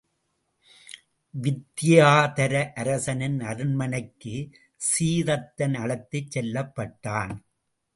[1.33, 4.59] வித்தியாதர அரசனின் அரண்மனைக்குச்
[4.89, 7.35] சீதத்தன் அழைத்துச் செல்லப்பட்டான்.